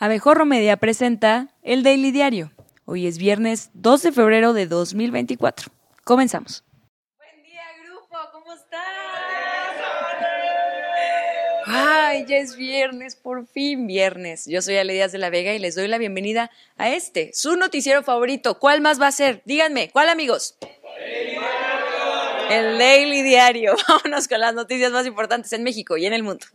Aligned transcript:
Abejorro 0.00 0.46
Media 0.46 0.76
presenta 0.76 1.48
el 1.60 1.82
Daily 1.82 2.12
Diario. 2.12 2.52
Hoy 2.84 3.08
es 3.08 3.18
viernes 3.18 3.70
2 3.74 4.02
de 4.04 4.12
febrero 4.12 4.52
de 4.52 4.66
2024. 4.66 5.72
Comenzamos. 6.04 6.62
Buen 7.16 7.42
día, 7.42 7.62
grupo, 7.84 8.16
¿cómo 8.30 8.52
están? 8.52 8.80
Ay, 11.66 12.26
ya 12.28 12.36
es 12.36 12.54
viernes, 12.54 13.16
por 13.16 13.48
fin 13.48 13.88
viernes. 13.88 14.46
Yo 14.46 14.62
soy 14.62 14.76
Ale 14.76 14.92
Díaz 14.92 15.10
de 15.10 15.18
la 15.18 15.30
Vega 15.30 15.52
y 15.52 15.58
les 15.58 15.74
doy 15.74 15.88
la 15.88 15.98
bienvenida 15.98 16.52
a 16.76 16.90
este, 16.90 17.32
su 17.34 17.56
noticiero 17.56 18.04
favorito. 18.04 18.60
¿Cuál 18.60 18.80
más 18.80 19.00
va 19.00 19.08
a 19.08 19.12
ser? 19.12 19.42
Díganme, 19.46 19.90
¿cuál 19.90 20.10
amigos? 20.10 20.56
El 22.50 22.78
Daily 22.78 23.22
Diario. 23.22 23.74
Vámonos 23.88 24.28
con 24.28 24.38
las 24.38 24.54
noticias 24.54 24.92
más 24.92 25.06
importantes 25.06 25.52
en 25.52 25.64
México 25.64 25.96
y 25.96 26.06
en 26.06 26.12
el 26.12 26.22
mundo. 26.22 26.46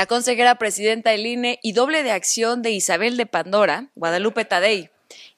La 0.00 0.06
consejera 0.06 0.54
presidenta 0.54 1.10
del 1.10 1.26
INE 1.26 1.58
y 1.62 1.72
doble 1.72 2.02
de 2.02 2.10
acción 2.10 2.62
de 2.62 2.70
Isabel 2.70 3.18
de 3.18 3.26
Pandora, 3.26 3.90
Guadalupe 3.94 4.46
Tadei, 4.46 4.88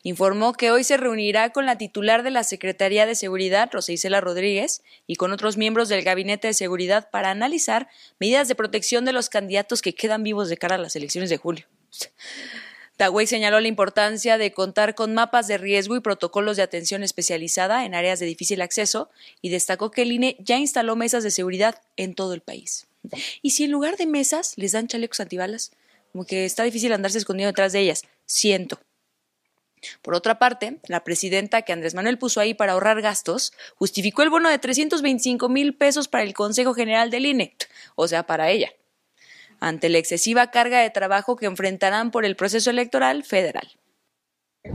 informó 0.04 0.52
que 0.52 0.70
hoy 0.70 0.84
se 0.84 0.96
reunirá 0.96 1.50
con 1.50 1.66
la 1.66 1.78
titular 1.78 2.22
de 2.22 2.30
la 2.30 2.44
Secretaría 2.44 3.04
de 3.04 3.16
Seguridad, 3.16 3.70
Rosa 3.72 3.90
Isela 3.90 4.20
Rodríguez, 4.20 4.84
y 5.08 5.16
con 5.16 5.32
otros 5.32 5.56
miembros 5.56 5.88
del 5.88 6.04
Gabinete 6.04 6.46
de 6.46 6.54
Seguridad 6.54 7.10
para 7.10 7.32
analizar 7.32 7.88
medidas 8.20 8.46
de 8.46 8.54
protección 8.54 9.04
de 9.04 9.12
los 9.12 9.30
candidatos 9.30 9.82
que 9.82 9.96
quedan 9.96 10.22
vivos 10.22 10.48
de 10.48 10.56
cara 10.56 10.76
a 10.76 10.78
las 10.78 10.94
elecciones 10.94 11.28
de 11.28 11.38
julio. 11.38 11.66
Tagüey 12.96 13.26
señaló 13.26 13.58
la 13.58 13.66
importancia 13.66 14.38
de 14.38 14.52
contar 14.52 14.94
con 14.94 15.12
mapas 15.12 15.48
de 15.48 15.58
riesgo 15.58 15.96
y 15.96 16.00
protocolos 16.00 16.56
de 16.56 16.62
atención 16.62 17.02
especializada 17.02 17.84
en 17.84 17.96
áreas 17.96 18.20
de 18.20 18.26
difícil 18.26 18.62
acceso 18.62 19.10
y 19.40 19.48
destacó 19.48 19.90
que 19.90 20.02
el 20.02 20.12
INE 20.12 20.36
ya 20.38 20.56
instaló 20.56 20.94
mesas 20.94 21.24
de 21.24 21.32
seguridad 21.32 21.82
en 21.96 22.14
todo 22.14 22.32
el 22.32 22.42
país. 22.42 22.86
Y 23.42 23.50
si 23.50 23.64
en 23.64 23.72
lugar 23.72 23.96
de 23.96 24.06
mesas 24.06 24.54
les 24.56 24.72
dan 24.72 24.88
chalecos 24.88 25.20
antibalas, 25.20 25.72
como 26.12 26.24
que 26.24 26.44
está 26.44 26.62
difícil 26.62 26.92
andarse 26.92 27.18
escondido 27.18 27.48
detrás 27.48 27.72
de 27.72 27.80
ellas, 27.80 28.02
siento. 28.26 28.80
Por 30.00 30.14
otra 30.14 30.38
parte, 30.38 30.78
la 30.86 31.02
presidenta 31.02 31.62
que 31.62 31.72
Andrés 31.72 31.94
Manuel 31.94 32.18
puso 32.18 32.40
ahí 32.40 32.54
para 32.54 32.72
ahorrar 32.72 33.02
gastos, 33.02 33.52
justificó 33.76 34.22
el 34.22 34.30
bono 34.30 34.48
de 34.48 34.58
325 34.58 35.48
mil 35.48 35.74
pesos 35.76 36.06
para 36.06 36.22
el 36.22 36.34
Consejo 36.34 36.74
General 36.74 37.10
del 37.10 37.26
INE, 37.26 37.56
o 37.96 38.06
sea, 38.06 38.24
para 38.24 38.50
ella, 38.50 38.72
ante 39.58 39.88
la 39.88 39.98
excesiva 39.98 40.50
carga 40.50 40.80
de 40.80 40.90
trabajo 40.90 41.36
que 41.36 41.46
enfrentarán 41.46 42.10
por 42.10 42.24
el 42.24 42.36
proceso 42.36 42.70
electoral 42.70 43.24
federal. 43.24 43.68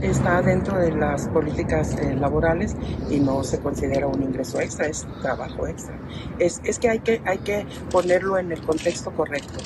Está 0.02 0.42
dentro 0.42 0.78
de 0.78 0.92
las 0.92 1.28
políticas 1.28 1.96
eh, 1.96 2.14
laborales 2.14 2.76
y 3.08 3.20
no 3.20 3.42
se 3.42 3.58
considera 3.58 4.06
un 4.06 4.22
ingreso 4.22 4.60
extra, 4.60 4.86
es 4.86 5.08
trabajo 5.22 5.66
extra. 5.66 5.98
Es, 6.38 6.60
es 6.62 6.78
que, 6.78 6.90
hay 6.90 6.98
que 6.98 7.22
hay 7.24 7.38
que 7.38 7.66
ponerlo 7.90 8.36
en 8.36 8.52
el 8.52 8.60
contexto 8.60 9.10
correcto. 9.12 9.58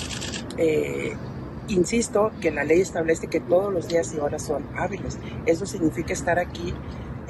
Eh, 0.58 1.16
insisto 1.66 2.30
que 2.40 2.52
la 2.52 2.62
ley 2.62 2.80
establece 2.80 3.26
que 3.26 3.40
todos 3.40 3.72
los 3.72 3.88
días 3.88 4.14
y 4.14 4.20
horas 4.20 4.44
son 4.44 4.64
hábiles. 4.76 5.18
Eso 5.44 5.66
significa 5.66 6.12
estar 6.12 6.38
aquí 6.38 6.72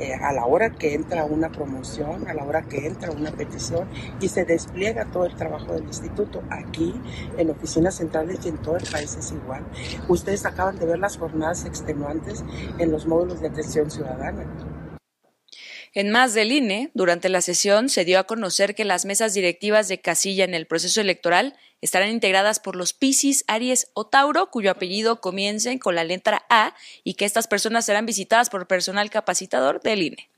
eh, 0.03 0.15
a 0.15 0.33
la 0.33 0.47
hora 0.47 0.71
que 0.71 0.95
entra 0.95 1.25
una 1.25 1.53
promoción, 1.53 2.27
a 2.27 2.35
la 2.35 2.43
hora 2.43 2.63
que 2.63 2.89
entra 2.89 3.13
una 3.13 3.31
petición 3.31 3.87
y 4.21 4.29
se 4.29 4.45
despliega 4.45 5.05
todo 5.05 5.27
el 5.27 5.37
trabajo 5.37 5.75
del 5.75 5.85
instituto. 5.85 6.43
Aquí, 6.51 6.93
en 7.39 7.51
oficinas 7.51 7.95
centrales 7.95 8.45
y 8.45 8.49
en 8.49 8.59
todo 8.59 8.77
el 8.79 8.87
país 8.91 9.17
es 9.17 9.31
igual. 9.31 9.63
Ustedes 10.09 10.45
acaban 10.45 10.77
de 10.77 10.87
ver 10.87 10.99
las 10.99 11.19
jornadas 11.19 11.65
extenuantes 11.67 12.45
en 12.79 12.91
los 12.91 13.07
módulos 13.07 13.41
de 13.41 13.47
atención 13.47 13.93
ciudadana. 13.93 14.45
En 15.95 16.11
más 16.11 16.33
del 16.33 16.53
INE, 16.53 16.91
durante 16.95 17.29
la 17.29 17.43
sesión 17.43 17.91
se 17.91 18.07
dio 18.07 18.19
a 18.19 18.25
conocer 18.25 18.75
que 18.75 18.87
las 18.87 19.05
mesas 19.05 19.35
directivas 19.35 19.89
de 19.89 20.01
casilla 20.01 20.45
en 20.45 20.55
el 20.55 20.67
proceso 20.67 21.03
electoral 21.03 21.55
estarán 21.83 22.09
integradas 22.09 22.61
por 22.61 22.77
los 22.77 22.95
Piscis, 22.95 23.45
Aries 23.47 23.89
o 23.93 24.07
Tauro, 24.07 24.51
cuyo 24.51 24.71
apellido 24.71 25.21
comiencen 25.21 25.79
con 25.79 25.95
la 25.95 26.05
letra 26.05 26.47
A, 26.49 26.75
y 27.05 27.15
que 27.15 27.27
estas 27.27 27.47
personas 27.47 27.85
serán 27.85 28.07
visitadas 28.07 28.49
por 28.49 28.67
personal 28.67 29.11
capacitador 29.11 29.83
del 29.83 30.03
INE. 30.03 30.32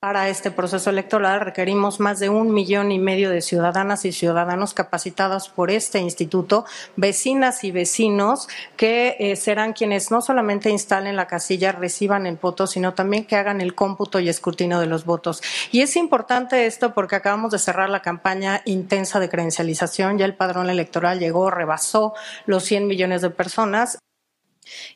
Para 0.00 0.30
este 0.30 0.50
proceso 0.50 0.88
electoral 0.88 1.42
requerimos 1.42 2.00
más 2.00 2.18
de 2.20 2.30
un 2.30 2.54
millón 2.54 2.90
y 2.90 2.98
medio 2.98 3.28
de 3.28 3.42
ciudadanas 3.42 4.06
y 4.06 4.12
ciudadanos 4.12 4.72
capacitados 4.72 5.50
por 5.50 5.70
este 5.70 5.98
instituto, 5.98 6.64
vecinas 6.96 7.64
y 7.64 7.70
vecinos 7.70 8.48
que 8.78 9.16
eh, 9.20 9.36
serán 9.36 9.74
quienes 9.74 10.10
no 10.10 10.22
solamente 10.22 10.70
instalen 10.70 11.16
la 11.16 11.26
casilla, 11.26 11.72
reciban 11.72 12.24
el 12.24 12.36
voto, 12.36 12.66
sino 12.66 12.94
también 12.94 13.26
que 13.26 13.36
hagan 13.36 13.60
el 13.60 13.74
cómputo 13.74 14.20
y 14.20 14.30
escrutinio 14.30 14.80
de 14.80 14.86
los 14.86 15.04
votos. 15.04 15.42
Y 15.70 15.82
es 15.82 15.94
importante 15.96 16.64
esto 16.64 16.94
porque 16.94 17.16
acabamos 17.16 17.50
de 17.50 17.58
cerrar 17.58 17.90
la 17.90 18.00
campaña 18.00 18.62
intensa 18.64 19.20
de 19.20 19.28
credencialización, 19.28 20.16
ya 20.16 20.24
el 20.24 20.34
padrón 20.34 20.70
electoral 20.70 21.18
llegó, 21.18 21.50
rebasó 21.50 22.14
los 22.46 22.64
100 22.64 22.86
millones 22.86 23.20
de 23.20 23.28
personas. 23.28 23.98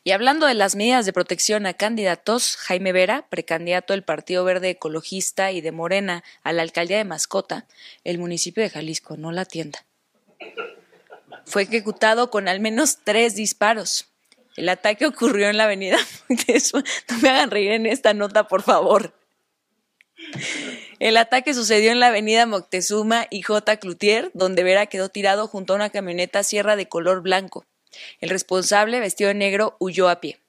Y 0.03 0.11
hablando 0.11 0.45
de 0.45 0.53
las 0.53 0.75
medidas 0.75 1.05
de 1.05 1.13
protección 1.13 1.65
a 1.65 1.73
candidatos, 1.73 2.57
Jaime 2.57 2.91
Vera, 2.91 3.27
precandidato 3.29 3.93
del 3.93 4.03
Partido 4.03 4.43
Verde 4.43 4.71
Ecologista 4.71 5.51
y 5.51 5.61
de 5.61 5.71
Morena 5.71 6.23
a 6.43 6.53
la 6.53 6.61
alcaldía 6.61 6.97
de 6.97 7.05
Mascota, 7.05 7.67
el 8.03 8.17
municipio 8.17 8.63
de 8.63 8.69
Jalisco 8.69 9.17
no 9.17 9.31
la 9.31 9.41
atienda. 9.41 9.85
Fue 11.45 11.63
ejecutado 11.63 12.29
con 12.29 12.47
al 12.47 12.59
menos 12.59 12.99
tres 13.03 13.35
disparos. 13.35 14.07
El 14.55 14.69
ataque 14.69 15.05
ocurrió 15.05 15.49
en 15.49 15.57
la 15.57 15.65
avenida. 15.65 15.97
no 16.29 17.17
me 17.19 17.29
hagan 17.29 17.51
reír 17.51 17.71
en 17.71 17.85
esta 17.85 18.13
nota, 18.13 18.47
por 18.47 18.63
favor. 18.63 19.13
El 20.99 21.17
ataque 21.17 21.53
sucedió 21.53 21.91
en 21.91 21.99
la 21.99 22.07
avenida 22.07 22.45
Moctezuma 22.45 23.27
y 23.29 23.41
J. 23.41 23.77
Cloutier, 23.77 24.31
donde 24.33 24.63
Vera 24.63 24.85
quedó 24.85 25.09
tirado 25.09 25.47
junto 25.47 25.73
a 25.73 25.75
una 25.75 25.89
camioneta 25.89 26.43
sierra 26.43 26.75
de 26.75 26.87
color 26.87 27.21
blanco. 27.21 27.65
El 28.19 28.29
responsable, 28.29 28.99
vestido 28.99 29.27
de 29.29 29.35
negro, 29.35 29.75
huyó 29.79 30.09
a 30.09 30.19
pie. 30.21 30.39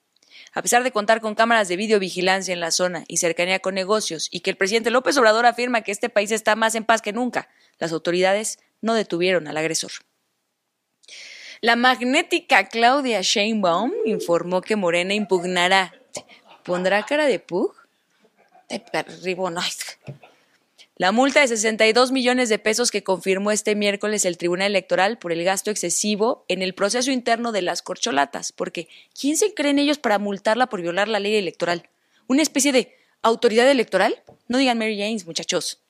A 0.52 0.62
pesar 0.62 0.82
de 0.84 0.90
contar 0.90 1.20
con 1.20 1.34
cámaras 1.34 1.68
de 1.68 1.76
videovigilancia 1.76 2.52
en 2.52 2.60
la 2.60 2.70
zona 2.70 3.04
y 3.08 3.18
cercanía 3.18 3.58
con 3.58 3.74
negocios, 3.74 4.28
y 4.30 4.40
que 4.40 4.50
el 4.50 4.56
presidente 4.56 4.90
López 4.90 5.16
Obrador 5.18 5.44
afirma 5.46 5.82
que 5.82 5.92
este 5.92 6.08
país 6.08 6.30
está 6.30 6.56
más 6.56 6.74
en 6.74 6.84
paz 6.84 7.02
que 7.02 7.12
nunca, 7.12 7.48
las 7.78 7.92
autoridades 7.92 8.58
no 8.80 8.94
detuvieron 8.94 9.48
al 9.48 9.56
agresor. 9.56 9.92
La 11.60 11.76
magnética 11.76 12.68
Claudia 12.68 13.20
Sheinbaum 13.22 13.92
informó 14.04 14.60
que 14.60 14.76
Morena 14.76 15.14
impugnará. 15.14 15.94
¿Pondrá 16.64 17.02
cara 17.04 17.26
de 17.26 17.38
pug? 17.38 17.74
De 18.68 18.80
la 20.98 21.12
multa 21.12 21.42
de 21.42 21.48
62 21.48 22.10
millones 22.10 22.48
de 22.48 22.58
pesos 22.58 22.90
que 22.90 23.04
confirmó 23.04 23.50
este 23.50 23.74
miércoles 23.74 24.24
el 24.24 24.38
Tribunal 24.38 24.68
Electoral 24.68 25.18
por 25.18 25.30
el 25.30 25.44
gasto 25.44 25.70
excesivo 25.70 26.46
en 26.48 26.62
el 26.62 26.74
proceso 26.74 27.10
interno 27.10 27.52
de 27.52 27.60
las 27.60 27.82
corcholatas, 27.82 28.52
porque 28.52 28.88
¿quién 29.18 29.36
se 29.36 29.52
creen 29.52 29.78
ellos 29.78 29.98
para 29.98 30.18
multarla 30.18 30.68
por 30.68 30.80
violar 30.80 31.08
la 31.08 31.20
ley 31.20 31.34
electoral? 31.36 31.90
¿Una 32.28 32.40
especie 32.40 32.72
de 32.72 32.96
autoridad 33.20 33.70
electoral? 33.70 34.22
No 34.48 34.56
digan 34.56 34.78
Mary 34.78 34.98
James, 34.98 35.26
muchachos. 35.26 35.82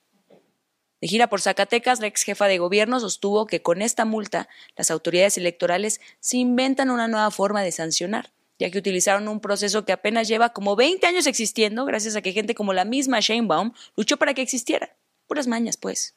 De 0.99 1.07
gira 1.07 1.27
por 1.27 1.39
Zacatecas, 1.39 2.01
la 2.01 2.07
ex 2.07 2.23
jefa 2.23 2.47
de 2.47 2.57
gobierno 2.57 2.99
sostuvo 2.99 3.47
que 3.47 3.61
con 3.61 3.81
esta 3.81 4.03
multa 4.03 4.49
las 4.75 4.91
autoridades 4.91 5.37
electorales 5.37 6.01
se 6.19 6.35
inventan 6.35 6.89
una 6.89 7.07
nueva 7.07 7.31
forma 7.31 7.61
de 7.61 7.71
sancionar, 7.71 8.33
ya 8.59 8.69
que 8.69 8.77
utilizaron 8.77 9.27
un 9.27 9.39
proceso 9.39 9.85
que 9.85 9.91
apenas 9.91 10.27
lleva 10.27 10.49
como 10.49 10.75
20 10.75 11.05
años 11.05 11.27
existiendo 11.27 11.85
gracias 11.85 12.15
a 12.15 12.21
que 12.21 12.33
gente 12.33 12.55
como 12.55 12.73
la 12.73 12.85
misma 12.85 13.19
Sheinbaum 13.19 13.73
luchó 13.95 14.17
para 14.17 14.33
que 14.33 14.41
existiera. 14.41 14.95
Puras 15.27 15.47
mañas, 15.47 15.77
pues. 15.77 16.15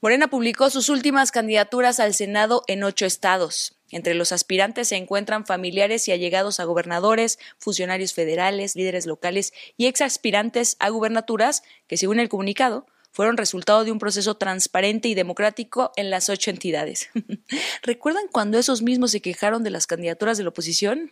Morena 0.00 0.28
publicó 0.28 0.70
sus 0.70 0.88
últimas 0.88 1.32
candidaturas 1.32 1.98
al 1.98 2.14
Senado 2.14 2.62
en 2.68 2.84
ocho 2.84 3.04
estados. 3.04 3.74
Entre 3.90 4.14
los 4.14 4.32
aspirantes 4.32 4.88
se 4.88 4.96
encuentran 4.96 5.46
familiares 5.46 6.06
y 6.06 6.12
allegados 6.12 6.60
a 6.60 6.64
gobernadores, 6.64 7.38
funcionarios 7.58 8.12
federales, 8.12 8.76
líderes 8.76 9.06
locales 9.06 9.52
y 9.76 9.86
ex 9.86 10.02
aspirantes 10.02 10.76
a 10.78 10.90
gubernaturas 10.90 11.62
que, 11.88 11.96
según 11.96 12.20
el 12.20 12.28
comunicado, 12.28 12.86
fueron 13.18 13.36
resultado 13.36 13.82
de 13.82 13.90
un 13.90 13.98
proceso 13.98 14.36
transparente 14.36 15.08
y 15.08 15.16
democrático 15.16 15.90
en 15.96 16.08
las 16.08 16.28
ocho 16.28 16.50
entidades. 16.50 17.10
¿Recuerdan 17.82 18.28
cuando 18.30 18.60
esos 18.60 18.80
mismos 18.80 19.10
se 19.10 19.20
quejaron 19.20 19.64
de 19.64 19.70
las 19.70 19.88
candidaturas 19.88 20.38
de 20.38 20.44
la 20.44 20.50
oposición? 20.50 21.10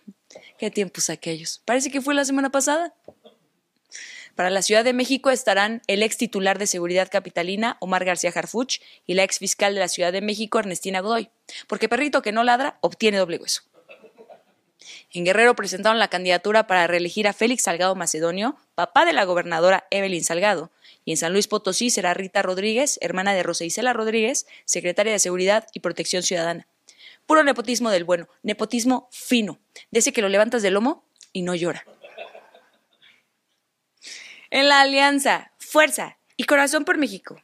¿Qué 0.57 0.71
tiempos 0.71 1.11
aquellos? 1.11 1.63
Parece 1.65 1.91
que 1.91 2.01
fue 2.01 2.15
la 2.15 2.25
semana 2.25 2.53
pasada. 2.53 2.95
Para 4.37 4.51
la 4.51 4.63
Ciudad 4.63 4.85
de 4.85 4.93
México 4.93 5.31
estarán 5.31 5.83
el 5.89 6.05
ex 6.05 6.17
titular 6.17 6.61
de 6.61 6.69
Seguridad 6.69 7.09
Capitalina, 7.11 7.77
Omar 7.81 8.05
García 8.05 8.31
Harfuch, 8.33 8.79
y 9.05 9.15
la 9.15 9.25
ex 9.25 9.41
fiscal 9.41 9.75
de 9.75 9.81
la 9.81 9.89
Ciudad 9.89 10.13
de 10.13 10.21
México, 10.21 10.61
Ernestina 10.61 11.01
Godoy, 11.01 11.29
porque 11.67 11.89
perrito 11.89 12.23
que 12.23 12.31
no 12.31 12.45
ladra 12.45 12.79
obtiene 12.83 13.19
doble 13.19 13.39
hueso. 13.39 13.63
En 15.13 15.25
Guerrero 15.25 15.57
presentaron 15.57 15.99
la 15.99 16.07
candidatura 16.07 16.69
para 16.69 16.87
reelegir 16.87 17.27
a 17.27 17.33
Félix 17.33 17.65
Salgado 17.65 17.97
Macedonio, 17.97 18.57
papá 18.77 19.07
de 19.07 19.15
la 19.15 19.25
gobernadora 19.25 19.89
Evelyn 19.91 20.23
Salgado, 20.23 20.71
y 21.05 21.13
en 21.13 21.17
San 21.17 21.33
Luis 21.33 21.49
Potosí 21.49 21.91
será 21.91 22.15
Rita 22.15 22.43
Rodríguez, 22.43 22.99
hermana 23.01 23.35
de 23.35 23.43
Rosa 23.43 23.65
Isela 23.65 23.93
Rodríguez, 23.93 24.47
secretaria 24.67 25.13
de 25.13 25.19
Seguridad 25.19 25.67
y 25.73 25.81
Protección 25.81 26.23
Ciudadana. 26.23 26.69
Puro 27.27 27.43
nepotismo 27.43 27.91
del 27.91 28.05
bueno, 28.05 28.29
nepotismo 28.43 29.09
fino, 29.11 29.59
de 29.91 30.13
que 30.13 30.23
lo 30.23 30.29
levantas 30.29 30.63
del 30.63 30.75
lomo 30.75 31.05
y 31.33 31.43
no 31.43 31.55
llora. 31.55 31.85
En 34.51 34.69
la 34.69 34.83
alianza, 34.83 35.53
fuerza 35.59 36.19
y 36.37 36.45
corazón 36.45 36.85
por 36.85 36.99
México. 36.99 37.43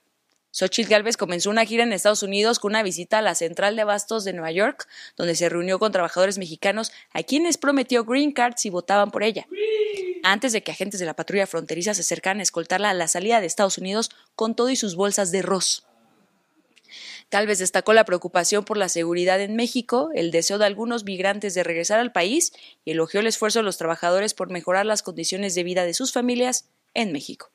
Xochitl 0.52 0.90
Gálvez 0.90 1.16
comenzó 1.16 1.48
una 1.48 1.64
gira 1.64 1.82
en 1.82 1.94
Estados 1.94 2.22
Unidos 2.22 2.58
con 2.58 2.72
una 2.72 2.82
visita 2.82 3.18
a 3.18 3.22
la 3.22 3.34
central 3.34 3.74
de 3.74 3.82
abastos 3.82 4.24
de 4.24 4.34
Nueva 4.34 4.52
York, 4.52 4.86
donde 5.16 5.34
se 5.34 5.48
reunió 5.48 5.78
con 5.78 5.92
trabajadores 5.92 6.36
mexicanos 6.36 6.92
a 7.12 7.22
quienes 7.22 7.56
prometió 7.56 8.04
green 8.04 8.32
cards 8.32 8.60
si 8.60 8.68
votaban 8.68 9.10
por 9.10 9.22
ella. 9.22 9.46
Antes 10.22 10.52
de 10.52 10.62
que 10.62 10.70
agentes 10.70 11.00
de 11.00 11.06
la 11.06 11.14
patrulla 11.14 11.46
fronteriza 11.46 11.94
se 11.94 12.02
acercaran 12.02 12.40
a 12.40 12.44
escoltarla 12.44 12.90
a 12.90 12.94
la 12.94 13.08
salida 13.08 13.40
de 13.40 13.46
Estados 13.46 13.78
Unidos 13.78 14.10
con 14.36 14.54
todo 14.54 14.70
y 14.70 14.76
sus 14.76 14.94
bolsas 14.94 15.32
de 15.32 15.40
arroz. 15.40 15.86
Galvez 17.30 17.58
destacó 17.58 17.92
la 17.92 18.04
preocupación 18.04 18.64
por 18.64 18.76
la 18.76 18.88
seguridad 18.88 19.40
en 19.40 19.56
México, 19.56 20.10
el 20.14 20.30
deseo 20.30 20.58
de 20.58 20.66
algunos 20.66 21.04
migrantes 21.04 21.54
de 21.54 21.64
regresar 21.64 21.98
al 21.98 22.12
país 22.12 22.52
y 22.84 22.92
elogió 22.92 23.20
el 23.20 23.26
esfuerzo 23.26 23.60
de 23.60 23.64
los 23.64 23.78
trabajadores 23.78 24.34
por 24.34 24.50
mejorar 24.50 24.86
las 24.86 25.02
condiciones 25.02 25.54
de 25.54 25.64
vida 25.64 25.84
de 25.84 25.94
sus 25.94 26.12
familias 26.12 26.68
en 26.94 27.10
México. 27.12 27.50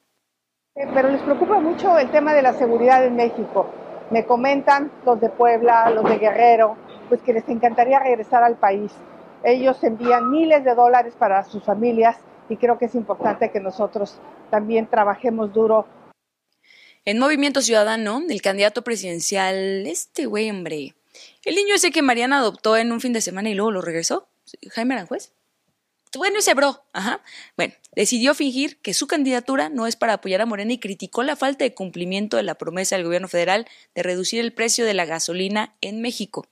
Eh, 0.75 0.87
pero 0.93 1.09
les 1.09 1.21
preocupa 1.21 1.59
mucho 1.59 1.97
el 1.97 2.09
tema 2.11 2.33
de 2.33 2.41
la 2.41 2.53
seguridad 2.53 3.05
en 3.05 3.15
México. 3.15 3.71
Me 4.09 4.25
comentan 4.25 4.91
los 5.05 5.21
de 5.21 5.29
Puebla, 5.29 5.89
los 5.91 6.09
de 6.09 6.17
Guerrero, 6.17 6.75
pues 7.07 7.21
que 7.21 7.33
les 7.33 7.47
encantaría 7.47 7.99
regresar 7.99 8.43
al 8.43 8.57
país. 8.57 8.91
Ellos 9.43 9.81
envían 9.83 10.29
miles 10.29 10.63
de 10.63 10.73
dólares 10.73 11.13
para 11.17 11.43
sus 11.43 11.63
familias 11.63 12.17
y 12.49 12.57
creo 12.57 12.77
que 12.77 12.85
es 12.85 12.95
importante 12.95 13.51
que 13.51 13.59
nosotros 13.59 14.19
también 14.49 14.87
trabajemos 14.87 15.53
duro. 15.53 15.87
En 17.05 17.19
Movimiento 17.19 17.61
Ciudadano, 17.61 18.21
el 18.29 18.41
candidato 18.41 18.83
presidencial, 18.83 19.87
este 19.87 20.25
güey, 20.25 20.49
hombre, 20.49 20.93
el 21.45 21.55
niño 21.55 21.75
ese 21.75 21.91
que 21.91 22.01
Mariana 22.01 22.39
adoptó 22.39 22.77
en 22.77 22.91
un 22.91 23.01
fin 23.01 23.13
de 23.13 23.21
semana 23.21 23.49
y 23.49 23.53
luego 23.53 23.71
lo 23.71 23.81
regresó, 23.81 24.27
Jaime 24.71 24.95
Aranjuez. 24.95 25.31
Bueno, 26.15 26.39
ese 26.39 26.53
bro, 26.53 26.83
ajá. 26.93 27.21
Bueno, 27.57 27.73
decidió 27.95 28.33
fingir 28.33 28.77
que 28.77 28.93
su 28.93 29.07
candidatura 29.07 29.69
no 29.69 29.87
es 29.87 29.95
para 29.95 30.13
apoyar 30.13 30.41
a 30.41 30.45
Morena 30.45 30.73
y 30.73 30.79
criticó 30.79 31.21
la 31.23 31.35
falta 31.35 31.63
de 31.63 31.73
cumplimiento 31.73 32.37
de 32.37 32.43
la 32.43 32.55
promesa 32.55 32.95
del 32.95 33.05
gobierno 33.05 33.27
federal 33.27 33.67
de 33.93 34.03
reducir 34.03 34.39
el 34.39 34.53
precio 34.53 34.85
de 34.85 34.93
la 34.93 35.05
gasolina 35.05 35.75
en 35.81 36.01
México. 36.01 36.47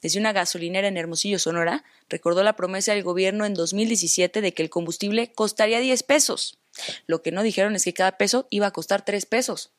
Desde 0.00 0.18
una 0.18 0.32
gasolinera 0.32 0.88
en 0.88 0.96
Hermosillo, 0.96 1.38
Sonora, 1.38 1.84
recordó 2.08 2.42
la 2.42 2.56
promesa 2.56 2.92
del 2.92 3.02
gobierno 3.02 3.44
en 3.44 3.54
2017 3.54 4.40
de 4.40 4.52
que 4.52 4.62
el 4.62 4.70
combustible 4.70 5.32
costaría 5.32 5.80
10 5.80 6.02
pesos. 6.02 6.58
Lo 7.06 7.22
que 7.22 7.32
no 7.32 7.42
dijeron 7.42 7.74
es 7.76 7.84
que 7.84 7.94
cada 7.94 8.18
peso 8.18 8.46
iba 8.50 8.66
a 8.66 8.72
costar 8.72 9.04
3 9.04 9.26
pesos. 9.26 9.72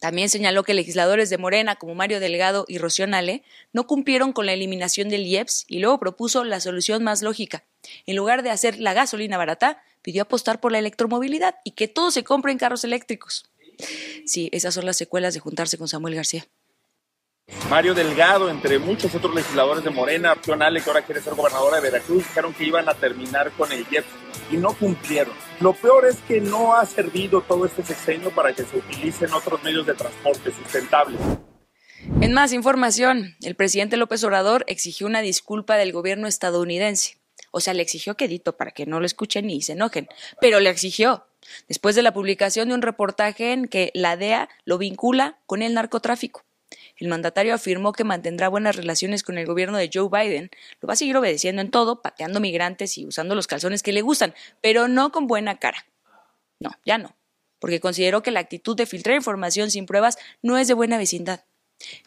También 0.00 0.28
señaló 0.28 0.62
que 0.62 0.74
legisladores 0.74 1.28
de 1.28 1.38
Morena 1.38 1.76
como 1.76 1.94
Mario 1.94 2.20
Delgado 2.20 2.64
y 2.68 2.78
Rocío 2.78 3.06
Nale 3.06 3.42
no 3.72 3.86
cumplieron 3.86 4.32
con 4.32 4.46
la 4.46 4.52
eliminación 4.52 5.08
del 5.08 5.26
IEPS 5.26 5.64
y 5.66 5.80
luego 5.80 5.98
propuso 5.98 6.44
la 6.44 6.60
solución 6.60 7.02
más 7.02 7.22
lógica. 7.22 7.64
En 8.06 8.16
lugar 8.16 8.42
de 8.42 8.50
hacer 8.50 8.78
la 8.78 8.94
gasolina 8.94 9.36
barata, 9.36 9.82
pidió 10.02 10.22
apostar 10.22 10.60
por 10.60 10.72
la 10.72 10.78
electromovilidad 10.78 11.56
y 11.64 11.72
que 11.72 11.88
todo 11.88 12.10
se 12.10 12.22
compre 12.22 12.52
en 12.52 12.58
carros 12.58 12.84
eléctricos. 12.84 13.50
Sí, 14.24 14.48
esas 14.52 14.74
son 14.74 14.86
las 14.86 14.96
secuelas 14.96 15.34
de 15.34 15.40
juntarse 15.40 15.78
con 15.78 15.88
Samuel 15.88 16.14
García. 16.14 16.46
Mario 17.68 17.94
Delgado, 17.94 18.48
entre 18.48 18.78
muchos 18.78 19.14
otros 19.14 19.34
legisladores 19.34 19.84
de 19.84 19.90
Morena, 19.90 20.32
Rocío 20.32 20.56
Nale, 20.56 20.80
que 20.80 20.88
ahora 20.88 21.02
quiere 21.02 21.20
ser 21.20 21.34
gobernadora 21.34 21.76
de 21.76 21.82
Veracruz, 21.82 22.24
dijeron 22.26 22.54
que 22.54 22.64
iban 22.64 22.88
a 22.88 22.94
terminar 22.94 23.52
con 23.52 23.70
el 23.70 23.86
IEPS 23.90 24.06
y 24.50 24.56
no 24.56 24.72
cumplieron. 24.72 25.34
Lo 25.60 25.74
peor 25.74 26.06
es 26.06 26.16
que 26.26 26.40
no 26.40 26.74
ha 26.74 26.86
servido 26.86 27.42
todo 27.42 27.66
este 27.66 27.82
sexenio 27.82 28.30
para 28.30 28.54
que 28.54 28.64
se 28.64 28.78
utilicen 28.78 29.32
otros 29.34 29.62
medios 29.62 29.84
de 29.86 29.92
transporte 29.92 30.50
sustentables. 30.50 31.20
En 32.22 32.32
más 32.32 32.54
información, 32.54 33.36
el 33.42 33.54
presidente 33.54 33.98
López 33.98 34.24
Obrador 34.24 34.64
exigió 34.66 35.06
una 35.06 35.20
disculpa 35.20 35.76
del 35.76 35.92
gobierno 35.92 36.26
estadounidense. 36.26 37.18
O 37.50 37.60
sea, 37.60 37.74
le 37.74 37.82
exigió 37.82 38.16
quedito 38.16 38.56
para 38.56 38.70
que 38.70 38.86
no 38.86 38.98
lo 38.98 39.04
escuchen 39.04 39.46
ni 39.46 39.60
se 39.60 39.72
enojen, 39.72 40.08
pero 40.40 40.60
le 40.60 40.70
exigió. 40.70 41.26
Después 41.68 41.94
de 41.96 42.02
la 42.02 42.14
publicación 42.14 42.68
de 42.68 42.74
un 42.74 42.82
reportaje 42.82 43.52
en 43.52 43.68
que 43.68 43.90
la 43.94 44.16
DEA 44.16 44.48
lo 44.64 44.78
vincula 44.78 45.38
con 45.44 45.60
el 45.60 45.74
narcotráfico. 45.74 46.47
El 46.98 47.08
mandatario 47.08 47.54
afirmó 47.54 47.92
que 47.92 48.02
mantendrá 48.02 48.48
buenas 48.48 48.74
relaciones 48.74 49.22
con 49.22 49.38
el 49.38 49.46
gobierno 49.46 49.78
de 49.78 49.88
Joe 49.92 50.08
Biden, 50.10 50.50
lo 50.80 50.88
va 50.88 50.94
a 50.94 50.96
seguir 50.96 51.16
obedeciendo 51.16 51.62
en 51.62 51.70
todo, 51.70 52.02
pateando 52.02 52.40
migrantes 52.40 52.98
y 52.98 53.06
usando 53.06 53.36
los 53.36 53.46
calzones 53.46 53.84
que 53.84 53.92
le 53.92 54.02
gustan, 54.02 54.34
pero 54.60 54.88
no 54.88 55.12
con 55.12 55.28
buena 55.28 55.58
cara. 55.58 55.86
No, 56.58 56.70
ya 56.84 56.98
no, 56.98 57.16
porque 57.60 57.78
consideró 57.78 58.22
que 58.22 58.32
la 58.32 58.40
actitud 58.40 58.76
de 58.76 58.86
filtrar 58.86 59.14
información 59.14 59.70
sin 59.70 59.86
pruebas 59.86 60.18
no 60.42 60.58
es 60.58 60.66
de 60.66 60.74
buena 60.74 60.98
vecindad. 60.98 61.44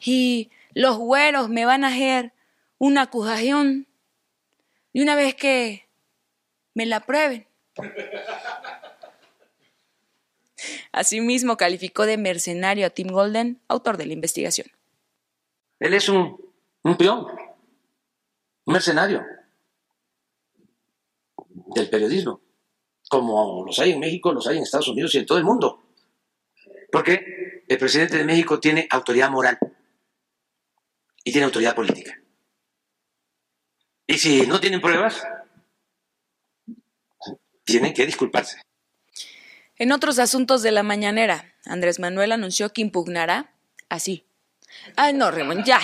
Y 0.03 0.51
los 0.73 0.97
güeros 0.97 1.47
me 1.47 1.63
van 1.63 1.85
a 1.85 1.87
hacer 1.87 2.33
una 2.77 3.03
acusación 3.03 3.87
de 4.93 5.03
una 5.03 5.15
vez 5.15 5.35
que 5.35 5.87
me 6.73 6.85
la 6.85 6.99
prueben. 6.99 7.47
Asimismo, 10.91 11.55
calificó 11.55 12.05
de 12.05 12.17
mercenario 12.17 12.85
a 12.85 12.89
Tim 12.89 13.07
Golden, 13.07 13.61
autor 13.69 13.95
de 13.95 14.05
la 14.05 14.13
investigación. 14.13 14.67
Él 15.81 15.95
es 15.95 16.09
un, 16.09 16.37
peón, 16.95 17.25
un 18.65 18.73
mercenario 18.73 19.25
del 21.47 21.89
periodismo, 21.89 22.39
como 23.09 23.65
los 23.65 23.79
hay 23.79 23.93
en 23.93 23.99
México, 23.99 24.31
los 24.31 24.45
hay 24.45 24.57
en 24.57 24.63
Estados 24.63 24.89
Unidos 24.89 25.15
y 25.15 25.17
en 25.17 25.25
todo 25.25 25.39
el 25.39 25.43
mundo. 25.43 25.83
Porque 26.91 27.63
el 27.67 27.77
presidente 27.79 28.17
de 28.17 28.25
México 28.25 28.59
tiene 28.59 28.87
autoridad 28.91 29.31
moral 29.31 29.57
y 31.23 31.31
tiene 31.31 31.45
autoridad 31.45 31.73
política. 31.73 32.15
Y 34.05 34.19
si 34.19 34.45
no 34.45 34.59
tienen 34.59 34.81
pruebas, 34.81 35.23
tienen 37.63 37.95
que 37.95 38.05
disculparse. 38.05 38.61
En 39.77 39.91
otros 39.91 40.19
asuntos 40.19 40.61
de 40.61 40.71
la 40.71 40.83
mañanera, 40.83 41.55
Andrés 41.65 41.99
Manuel 41.99 42.33
anunció 42.33 42.71
que 42.71 42.81
impugnará 42.81 43.55
así 43.89 44.27
Ay, 44.95 45.13
no, 45.13 45.31
Ramón, 45.31 45.63
ya. 45.63 45.79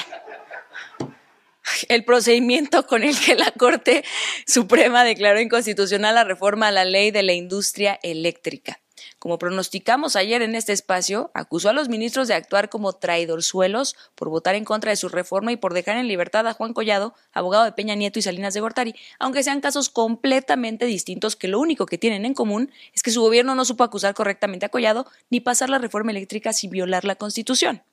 El 1.89 2.03
procedimiento 2.05 2.85
con 2.87 3.03
el 3.03 3.19
que 3.19 3.35
la 3.35 3.51
Corte 3.51 4.03
Suprema 4.45 5.03
declaró 5.03 5.39
inconstitucional 5.41 6.15
la 6.15 6.23
reforma 6.23 6.67
a 6.67 6.71
la 6.71 6.85
ley 6.85 7.11
de 7.11 7.23
la 7.23 7.33
industria 7.33 7.99
eléctrica. 8.03 8.79
Como 9.19 9.37
pronosticamos 9.37 10.15
ayer 10.15 10.41
en 10.41 10.55
este 10.55 10.73
espacio, 10.73 11.31
acusó 11.33 11.69
a 11.69 11.73
los 11.73 11.89
ministros 11.89 12.27
de 12.27 12.33
actuar 12.33 12.69
como 12.69 12.93
traidorzuelos 12.93 13.95
por 14.15 14.29
votar 14.29 14.55
en 14.55 14.65
contra 14.65 14.91
de 14.91 14.95
su 14.95 15.09
reforma 15.09 15.51
y 15.51 15.57
por 15.57 15.73
dejar 15.73 15.97
en 15.97 16.07
libertad 16.07 16.47
a 16.47 16.53
Juan 16.53 16.73
Collado, 16.73 17.13
abogado 17.31 17.65
de 17.65 17.71
Peña 17.71 17.95
Nieto 17.95 18.19
y 18.19 18.21
Salinas 18.21 18.53
de 18.53 18.61
Gortari, 18.61 18.95
aunque 19.19 19.43
sean 19.43 19.61
casos 19.61 19.89
completamente 19.89 20.85
distintos 20.85 21.35
que 21.35 21.47
lo 21.47 21.59
único 21.59 21.85
que 21.85 21.97
tienen 21.97 22.25
en 22.25 22.33
común 22.33 22.71
es 22.93 23.03
que 23.03 23.11
su 23.11 23.21
gobierno 23.21 23.55
no 23.55 23.65
supo 23.65 23.83
acusar 23.83 24.13
correctamente 24.13 24.65
a 24.65 24.69
Collado 24.69 25.07
ni 25.29 25.39
pasar 25.39 25.69
la 25.69 25.79
reforma 25.79 26.11
eléctrica 26.11 26.53
sin 26.53 26.69
violar 26.69 27.05
la 27.05 27.15
Constitución. 27.15 27.83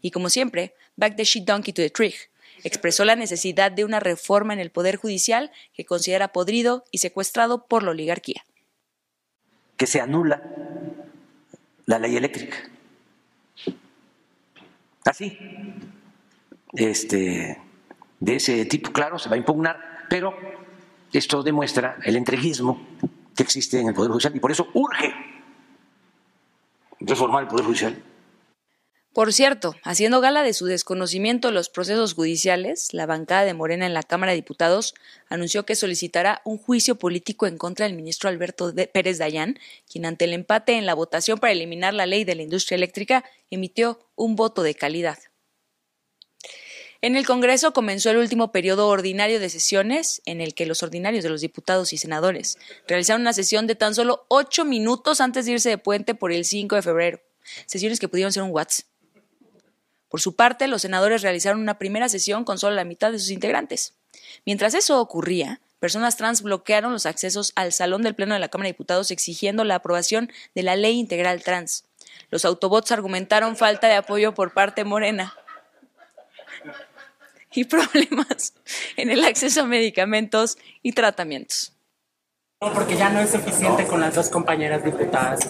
Y 0.00 0.10
como 0.10 0.28
siempre, 0.30 0.74
back 0.96 1.16
the 1.16 1.24
shit 1.24 1.44
donkey 1.44 1.72
to 1.72 1.82
the 1.82 1.90
tree. 1.90 2.14
Expresó 2.62 3.04
la 3.04 3.16
necesidad 3.16 3.72
de 3.72 3.84
una 3.84 4.00
reforma 4.00 4.52
en 4.54 4.60
el 4.60 4.70
Poder 4.70 4.96
Judicial 4.96 5.50
que 5.74 5.84
considera 5.84 6.28
podrido 6.28 6.84
y 6.90 6.98
secuestrado 6.98 7.66
por 7.66 7.82
la 7.82 7.90
oligarquía. 7.90 8.44
Que 9.76 9.86
se 9.86 10.00
anula 10.00 10.42
la 11.86 11.98
ley 11.98 12.16
eléctrica. 12.16 12.56
Así. 15.04 15.38
Este, 16.72 17.60
de 18.20 18.36
ese 18.36 18.64
tipo, 18.64 18.92
claro, 18.92 19.18
se 19.18 19.28
va 19.28 19.34
a 19.34 19.38
impugnar, 19.38 20.06
pero 20.08 20.34
esto 21.12 21.42
demuestra 21.42 21.98
el 22.02 22.16
entreguismo 22.16 22.86
que 23.36 23.42
existe 23.42 23.80
en 23.80 23.88
el 23.88 23.94
Poder 23.94 24.10
Judicial 24.10 24.34
y 24.34 24.40
por 24.40 24.50
eso 24.50 24.68
urge 24.74 25.14
reformar 27.00 27.42
el 27.42 27.48
Poder 27.48 27.66
Judicial. 27.66 28.02
Por 29.14 29.32
cierto, 29.32 29.76
haciendo 29.84 30.20
gala 30.20 30.42
de 30.42 30.52
su 30.52 30.66
desconocimiento 30.66 31.46
de 31.46 31.54
los 31.54 31.68
procesos 31.68 32.14
judiciales, 32.14 32.92
la 32.92 33.06
bancada 33.06 33.44
de 33.44 33.54
Morena 33.54 33.86
en 33.86 33.94
la 33.94 34.02
Cámara 34.02 34.32
de 34.32 34.36
Diputados 34.36 34.92
anunció 35.28 35.64
que 35.64 35.76
solicitará 35.76 36.42
un 36.44 36.58
juicio 36.58 36.96
político 36.96 37.46
en 37.46 37.56
contra 37.56 37.86
del 37.86 37.94
ministro 37.94 38.28
Alberto 38.28 38.74
Pérez 38.92 39.18
Dayán, 39.18 39.56
quien 39.88 40.04
ante 40.04 40.24
el 40.24 40.32
empate 40.32 40.72
en 40.72 40.84
la 40.84 40.94
votación 40.94 41.38
para 41.38 41.52
eliminar 41.52 41.94
la 41.94 42.06
ley 42.06 42.24
de 42.24 42.34
la 42.34 42.42
industria 42.42 42.74
eléctrica 42.74 43.24
emitió 43.52 44.00
un 44.16 44.34
voto 44.34 44.64
de 44.64 44.74
calidad. 44.74 45.18
En 47.00 47.14
el 47.14 47.24
Congreso 47.24 47.72
comenzó 47.72 48.10
el 48.10 48.16
último 48.16 48.50
periodo 48.50 48.88
ordinario 48.88 49.38
de 49.38 49.48
sesiones, 49.48 50.22
en 50.24 50.40
el 50.40 50.54
que 50.54 50.66
los 50.66 50.82
ordinarios 50.82 51.22
de 51.22 51.30
los 51.30 51.40
diputados 51.40 51.92
y 51.92 51.98
senadores 51.98 52.58
realizaron 52.88 53.20
una 53.20 53.32
sesión 53.32 53.68
de 53.68 53.76
tan 53.76 53.94
solo 53.94 54.26
ocho 54.26 54.64
minutos 54.64 55.20
antes 55.20 55.46
de 55.46 55.52
irse 55.52 55.68
de 55.68 55.78
puente 55.78 56.16
por 56.16 56.32
el 56.32 56.44
5 56.44 56.74
de 56.74 56.82
febrero. 56.82 57.20
Sesiones 57.66 58.00
que 58.00 58.08
pudieron 58.08 58.32
ser 58.32 58.42
un 58.42 58.50
WhatsApp. 58.50 58.93
Por 60.14 60.20
su 60.20 60.36
parte, 60.36 60.68
los 60.68 60.82
senadores 60.82 61.22
realizaron 61.22 61.60
una 61.60 61.76
primera 61.76 62.08
sesión 62.08 62.44
con 62.44 62.56
solo 62.56 62.76
la 62.76 62.84
mitad 62.84 63.10
de 63.10 63.18
sus 63.18 63.30
integrantes. 63.30 63.94
Mientras 64.46 64.74
eso 64.74 65.00
ocurría, 65.00 65.60
personas 65.80 66.16
trans 66.16 66.40
bloquearon 66.42 66.92
los 66.92 67.04
accesos 67.04 67.50
al 67.56 67.72
salón 67.72 68.02
del 68.02 68.14
Pleno 68.14 68.34
de 68.34 68.38
la 68.38 68.48
Cámara 68.48 68.68
de 68.68 68.74
Diputados 68.74 69.10
exigiendo 69.10 69.64
la 69.64 69.74
aprobación 69.74 70.30
de 70.54 70.62
la 70.62 70.76
ley 70.76 71.00
integral 71.00 71.42
trans. 71.42 71.86
Los 72.30 72.44
autobots 72.44 72.92
argumentaron 72.92 73.56
falta 73.56 73.88
de 73.88 73.96
apoyo 73.96 74.34
por 74.34 74.54
parte 74.54 74.84
morena. 74.84 75.34
y 77.52 77.64
problemas 77.64 78.54
en 78.96 79.10
el 79.10 79.24
acceso 79.24 79.62
a 79.62 79.66
medicamentos 79.66 80.58
y 80.84 80.92
tratamientos. 80.92 81.73
No, 82.60 82.72
porque 82.72 82.96
ya 82.96 83.10
no 83.10 83.20
es 83.20 83.30
suficiente 83.30 83.86
con 83.86 84.00
las 84.00 84.14
dos 84.14 84.30
compañeras 84.30 84.82
diputadas, 84.82 85.40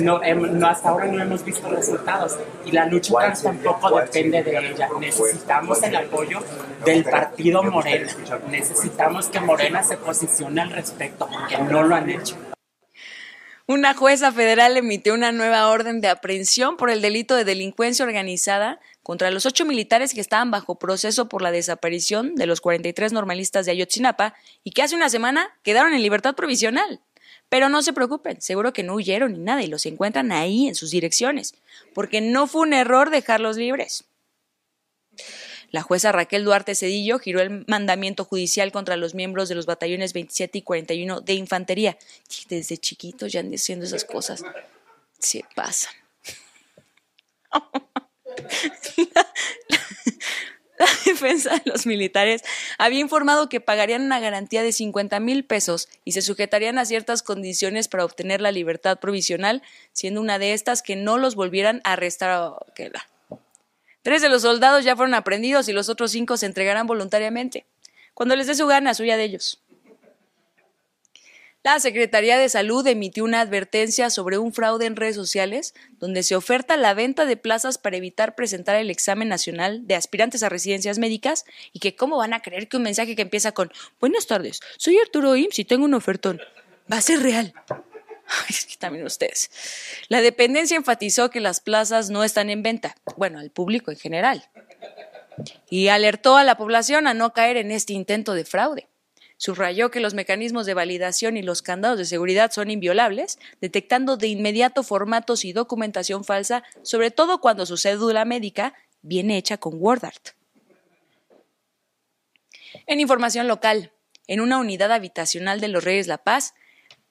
no, 0.00 0.20
no, 0.20 0.66
hasta 0.66 0.90
ahora 0.90 1.06
no 1.06 1.22
hemos 1.22 1.44
visto 1.44 1.70
resultados 1.70 2.36
y 2.66 2.72
la 2.72 2.86
lucha 2.86 3.14
trans 3.14 3.42
tampoco 3.42 3.98
depende 3.98 4.42
de 4.42 4.70
ella. 4.70 4.88
Necesitamos 5.00 5.82
el 5.82 5.96
apoyo 5.96 6.42
del 6.84 7.04
partido 7.04 7.62
Morena. 7.62 8.12
Necesitamos 8.50 9.28
que 9.28 9.40
Morena 9.40 9.82
se 9.82 9.96
posicione 9.96 10.60
al 10.60 10.70
respecto, 10.70 11.28
porque 11.30 11.56
no 11.58 11.82
lo 11.82 11.94
han 11.94 12.10
hecho. 12.10 12.36
Una 13.66 13.94
jueza 13.94 14.30
federal 14.30 14.76
emitió 14.76 15.14
una 15.14 15.32
nueva 15.32 15.68
orden 15.68 16.02
de 16.02 16.08
aprehensión 16.08 16.76
por 16.76 16.90
el 16.90 17.00
delito 17.00 17.34
de 17.34 17.44
delincuencia 17.44 18.04
organizada 18.04 18.78
contra 19.04 19.30
los 19.30 19.44
ocho 19.44 19.66
militares 19.66 20.14
que 20.14 20.20
estaban 20.22 20.50
bajo 20.50 20.76
proceso 20.76 21.28
por 21.28 21.42
la 21.42 21.52
desaparición 21.52 22.34
de 22.36 22.46
los 22.46 22.62
43 22.62 23.12
normalistas 23.12 23.66
de 23.66 23.72
Ayotzinapa 23.72 24.34
y 24.64 24.70
que 24.70 24.82
hace 24.82 24.96
una 24.96 25.10
semana 25.10 25.50
quedaron 25.62 25.92
en 25.92 26.02
libertad 26.02 26.34
provisional. 26.34 27.00
Pero 27.50 27.68
no 27.68 27.82
se 27.82 27.92
preocupen, 27.92 28.40
seguro 28.40 28.72
que 28.72 28.82
no 28.82 28.94
huyeron 28.94 29.34
ni 29.34 29.40
nada 29.40 29.62
y 29.62 29.66
los 29.66 29.84
encuentran 29.84 30.32
ahí 30.32 30.66
en 30.66 30.74
sus 30.74 30.90
direcciones, 30.90 31.54
porque 31.92 32.22
no 32.22 32.46
fue 32.46 32.62
un 32.62 32.72
error 32.72 33.10
dejarlos 33.10 33.58
libres. 33.58 34.06
La 35.70 35.82
jueza 35.82 36.10
Raquel 36.10 36.44
Duarte 36.44 36.74
Cedillo 36.74 37.18
giró 37.18 37.42
el 37.42 37.66
mandamiento 37.68 38.24
judicial 38.24 38.72
contra 38.72 38.96
los 38.96 39.14
miembros 39.14 39.50
de 39.50 39.54
los 39.54 39.66
batallones 39.66 40.14
27 40.14 40.58
y 40.58 40.62
41 40.62 41.20
de 41.20 41.34
infantería. 41.34 41.98
Desde 42.48 42.78
chiquitos 42.78 43.30
ya 43.30 43.40
han 43.40 43.50
diciendo 43.50 43.84
esas 43.84 44.06
cosas. 44.06 44.42
Se 45.18 45.44
pasan. 45.54 45.92
La, 50.76 50.88
defensa 51.06 51.54
de 51.54 51.70
los 51.70 51.86
militares 51.86 52.42
había 52.78 52.98
informado 52.98 53.48
que 53.48 53.60
pagarían 53.60 54.02
una 54.02 54.18
garantía 54.18 54.62
de 54.62 54.72
50 54.72 55.20
mil 55.20 55.44
pesos 55.44 55.88
y 56.04 56.12
se 56.12 56.20
sujetarían 56.20 56.78
a 56.78 56.84
ciertas 56.84 57.22
condiciones 57.22 57.86
para 57.86 58.04
obtener 58.04 58.40
la 58.40 58.50
libertad 58.50 58.98
provisional, 58.98 59.62
siendo 59.92 60.20
una 60.20 60.40
de 60.40 60.52
estas 60.52 60.82
que 60.82 60.96
no 60.96 61.16
los 61.16 61.36
volvieran 61.36 61.80
a 61.84 61.92
arrestar. 61.92 62.56
Tres 64.02 64.20
de 64.20 64.28
los 64.28 64.42
soldados 64.42 64.84
ya 64.84 64.96
fueron 64.96 65.14
aprendidos 65.14 65.68
y 65.68 65.72
los 65.72 65.88
otros 65.88 66.10
cinco 66.10 66.36
se 66.36 66.46
entregarán 66.46 66.88
voluntariamente. 66.88 67.66
Cuando 68.12 68.36
les 68.36 68.46
dé 68.48 68.54
su 68.54 68.66
gana, 68.66 68.94
suya 68.94 69.16
de 69.16 69.24
ellos. 69.24 69.63
La 71.64 71.80
Secretaría 71.80 72.36
de 72.36 72.50
Salud 72.50 72.86
emitió 72.86 73.24
una 73.24 73.40
advertencia 73.40 74.10
sobre 74.10 74.36
un 74.36 74.52
fraude 74.52 74.84
en 74.84 74.96
redes 74.96 75.16
sociales 75.16 75.72
donde 75.98 76.22
se 76.22 76.36
oferta 76.36 76.76
la 76.76 76.92
venta 76.92 77.24
de 77.24 77.38
plazas 77.38 77.78
para 77.78 77.96
evitar 77.96 78.34
presentar 78.34 78.76
el 78.76 78.90
examen 78.90 79.30
nacional 79.30 79.86
de 79.86 79.94
aspirantes 79.94 80.42
a 80.42 80.50
residencias 80.50 80.98
médicas 80.98 81.46
y 81.72 81.78
que 81.78 81.96
cómo 81.96 82.18
van 82.18 82.34
a 82.34 82.42
creer 82.42 82.68
que 82.68 82.76
un 82.76 82.82
mensaje 82.82 83.16
que 83.16 83.22
empieza 83.22 83.52
con 83.52 83.72
Buenas 83.98 84.26
tardes, 84.26 84.60
soy 84.76 84.98
Arturo 84.98 85.36
Ims 85.36 85.58
y 85.58 85.64
tengo 85.64 85.86
un 85.86 85.94
ofertón. 85.94 86.38
Va 86.92 86.98
a 86.98 87.00
ser 87.00 87.22
real. 87.22 87.54
es 88.50 88.66
que 88.66 88.76
también 88.76 89.06
ustedes. 89.06 89.50
La 90.08 90.20
dependencia 90.20 90.76
enfatizó 90.76 91.30
que 91.30 91.40
las 91.40 91.60
plazas 91.60 92.10
no 92.10 92.24
están 92.24 92.50
en 92.50 92.62
venta, 92.62 92.94
bueno, 93.16 93.38
al 93.38 93.50
público 93.50 93.90
en 93.90 93.96
general, 93.96 94.50
y 95.70 95.88
alertó 95.88 96.36
a 96.36 96.44
la 96.44 96.58
población 96.58 97.06
a 97.06 97.14
no 97.14 97.32
caer 97.32 97.56
en 97.56 97.70
este 97.70 97.94
intento 97.94 98.34
de 98.34 98.44
fraude. 98.44 98.86
Subrayó 99.44 99.90
que 99.90 100.00
los 100.00 100.14
mecanismos 100.14 100.64
de 100.64 100.72
validación 100.72 101.36
y 101.36 101.42
los 101.42 101.60
candados 101.60 101.98
de 101.98 102.06
seguridad 102.06 102.50
son 102.50 102.70
inviolables, 102.70 103.38
detectando 103.60 104.16
de 104.16 104.28
inmediato 104.28 104.82
formatos 104.82 105.44
y 105.44 105.52
documentación 105.52 106.24
falsa, 106.24 106.64
sobre 106.80 107.10
todo 107.10 107.42
cuando 107.42 107.66
su 107.66 107.76
cédula 107.76 108.24
médica 108.24 108.72
viene 109.02 109.36
hecha 109.36 109.58
con 109.58 109.74
WordArt. 109.76 110.30
En 112.86 113.00
información 113.00 113.46
local, 113.46 113.92
en 114.28 114.40
una 114.40 114.56
unidad 114.56 114.90
habitacional 114.90 115.60
de 115.60 115.68
los 115.68 115.84
Reyes 115.84 116.06
La 116.06 116.16
Paz, 116.16 116.54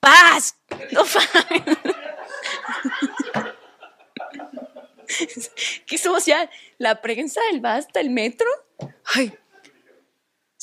paz. 0.00 0.58
No 0.90 1.04
¿Qué 5.86 5.98
social? 5.98 6.50
¿La 6.78 7.00
prensa, 7.00 7.40
el 7.52 7.60
basta, 7.60 8.00
el 8.00 8.10
metro? 8.10 8.48
Ay. 9.04 9.32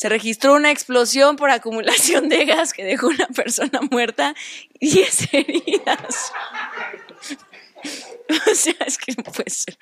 Se 0.01 0.09
registró 0.09 0.55
una 0.55 0.71
explosión 0.71 1.35
por 1.35 1.51
acumulación 1.51 2.27
de 2.27 2.43
gas 2.45 2.73
que 2.73 2.83
dejó 2.83 3.05
una 3.05 3.27
persona 3.27 3.81
muerta 3.91 4.33
y 4.79 4.93
10 4.93 5.33
heridas. 5.33 6.33
O 8.51 8.55
sea, 8.55 8.75
es 8.85 8.97
que 8.97 9.13
no 9.13 9.23
puede 9.23 9.49
ser. 9.49 9.77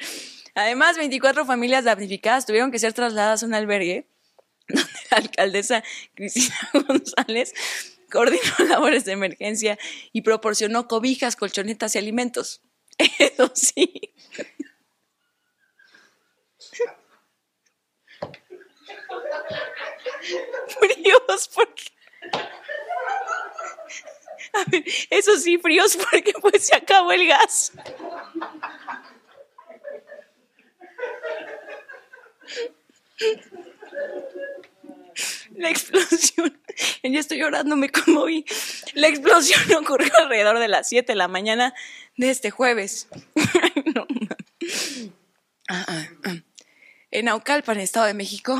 Además, 0.55 0.97
24 0.97 1.45
familias 1.45 1.85
damnificadas 1.85 2.45
tuvieron 2.45 2.71
que 2.71 2.79
ser 2.79 2.91
trasladadas 2.91 3.43
a 3.43 3.45
un 3.45 3.53
albergue 3.53 4.07
donde 4.67 4.89
la 5.11 5.17
alcaldesa 5.17 5.83
Cristina 6.15 6.55
González 6.87 7.53
coordinó 8.11 8.41
labores 8.67 9.05
de 9.05 9.13
emergencia 9.13 9.77
y 10.11 10.21
proporcionó 10.21 10.89
cobijas, 10.89 11.37
colchonetas 11.37 11.95
y 11.95 11.99
alimentos. 11.99 12.61
Eso 12.97 13.51
sí. 13.55 14.13
Fríos 20.79 21.49
porque... 21.53 21.83
A 24.53 24.63
ver, 24.67 24.83
eso 25.09 25.37
sí, 25.37 25.57
fríos 25.57 25.97
porque 25.97 26.33
pues 26.41 26.67
se 26.67 26.75
acabó 26.75 27.11
el 27.11 27.27
gas. 27.27 27.71
La 35.55 35.69
explosión, 35.69 36.57
ya 37.03 37.19
estoy 37.19 37.39
llorando, 37.39 37.75
me 37.75 37.89
conmoví. 37.89 38.45
La 38.93 39.07
explosión 39.07 39.61
ocurrió 39.83 40.11
alrededor 40.17 40.59
de 40.59 40.67
las 40.67 40.87
7 40.89 41.11
de 41.11 41.15
la 41.15 41.27
mañana 41.27 41.73
de 42.17 42.29
este 42.29 42.51
jueves. 42.51 43.07
Ah, 45.71 45.85
ah, 45.87 46.07
ah. 46.25 46.35
En 47.11 47.25
Naucalpan, 47.25 47.79
Estado 47.79 48.07
de 48.07 48.15
México, 48.15 48.59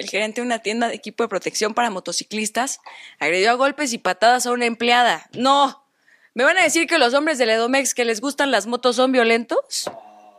el 0.00 0.08
gerente 0.08 0.40
de 0.40 0.46
una 0.46 0.60
tienda 0.60 0.88
de 0.88 0.94
equipo 0.94 1.22
de 1.22 1.28
protección 1.28 1.74
para 1.74 1.90
motociclistas 1.90 2.80
agredió 3.18 3.50
a 3.50 3.54
golpes 3.54 3.92
y 3.92 3.98
patadas 3.98 4.46
a 4.46 4.52
una 4.52 4.64
empleada. 4.64 5.28
No, 5.32 5.84
¿me 6.32 6.44
van 6.44 6.56
a 6.56 6.62
decir 6.62 6.86
que 6.86 6.98
los 6.98 7.12
hombres 7.12 7.36
del 7.36 7.50
Edomex 7.50 7.94
que 7.94 8.06
les 8.06 8.22
gustan 8.22 8.50
las 8.50 8.66
motos 8.66 8.96
son 8.96 9.12
violentos? 9.12 9.90